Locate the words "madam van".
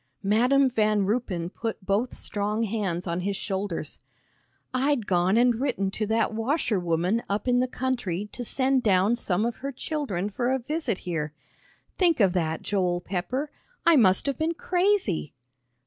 0.23-1.05